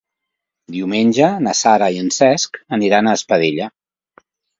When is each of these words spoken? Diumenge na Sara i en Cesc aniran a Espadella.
Diumenge 0.77 1.27
na 1.47 1.53
Sara 1.59 1.89
i 1.97 1.99
en 2.03 2.09
Cesc 2.15 2.57
aniran 2.79 3.11
a 3.11 3.13
Espadella. 3.19 3.69